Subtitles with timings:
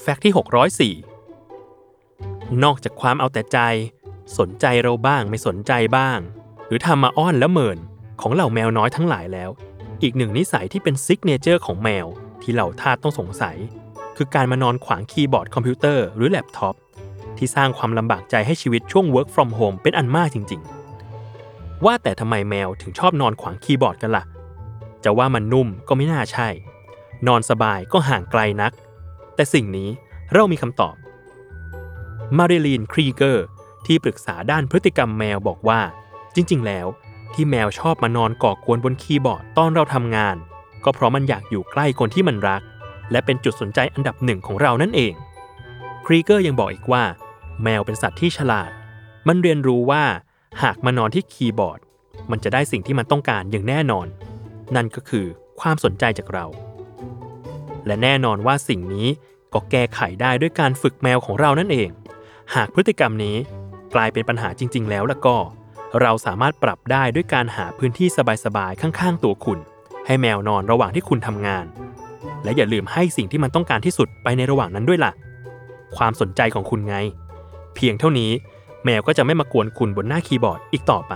[0.00, 0.32] fact ที่
[0.96, 3.58] 604 นอกจากความเอาแต่ใจ
[4.38, 6.18] สนใจเราบ้างไม่สนใจบ้าง
[6.66, 7.78] หรือทำมาอ้อนและเมิน
[8.20, 9.50] ของเหล่าแมวน้อยทั้งหลายแล้ว
[10.02, 12.06] อีกหนึ่งนิสัยที่เป็น signature ของแมว
[12.42, 13.56] ที่เหล่าทาสต้องสงสัย
[14.16, 16.74] คือการมานอนขวางคีย์บอร์ดคอมพิวเตอร์หรือแล็ปท็อป
[17.38, 20.62] ที่สร้างความลำบากใจให้ชีวิตช่วง work from home เป็นอันมากจริง
[21.22, 24.24] ๆ ว่าแต่ทำไมแมวถึงชอบนอนขวางคีย์บอร์ดกันล่ะ
[25.04, 26.48] จะว่ามันนุ่มก็ไม่น่าใช่
[27.26, 28.72] นอนสบายก็ห่างไกลนัก
[29.34, 29.88] แต่สิ่งนี้
[30.32, 30.96] เรามีคำตอบ
[32.36, 33.44] มาริลีนครีเกอร์
[33.86, 35.80] ที่ปรึกษาด้านพฤติกรรมแมวบอกว่า
[36.34, 36.86] จริง ๆ แล้ว
[37.34, 40.36] ที่แมวชอบมานอนก่อกวนบนคีย์บอร์ดตอนเราทำงาน
[40.84, 42.62] ก็เพราะมันอยากอยู่ใกล้คนที่มันรัก
[43.10, 45.14] และเป็นจุดสนใจอันดับหนึ่งของเรานั่นเอง
[46.06, 47.04] ครีเกอร์ยังบอกอีกว่า
[47.62, 48.70] แมวเป็นสัตว์ที่ฉลาด
[49.28, 50.04] มันเรียนรู้ว่า
[50.62, 51.80] หากมานอนที่คีย์บอร์ด
[52.30, 54.06] มันจะได้สิ่งที่มันต้องการอย่างแน่นอน
[54.76, 55.26] นั่นก็คือ
[55.60, 56.46] ความสนใจจากเรา
[57.88, 59.08] และแน่นอนว่าสิ่งนี้
[59.54, 61.88] ก็แก้ไขได้ด้วยการฝึกแมวของเรานั่นเอง
[62.54, 63.36] หากพฤติกรรมนี้
[63.94, 65.36] กลายเป็นปัญหาจริง ๆ แล้วล้วก็
[66.00, 68.08] เราสามารถปรับได้ด้วยการหาพื้นที่
[68.44, 69.58] สบายๆข้างๆ ตัวคุณ
[70.06, 71.64] ให้แมวนอนระหว่างที่คุณทำงาน
[72.44, 75.12] และอย่าลืมให้สิ่งที่มันต้องการที่สุดไปในระหว่างนั้นด้วยล่ะ
[75.96, 76.96] ความสนใจของคุณไง
[77.74, 78.30] เพียงเท่านี้
[78.84, 81.14] แมวก็จะไม่มากวนคุณบนหน้าคีย์บอร์ดอีกต่อไป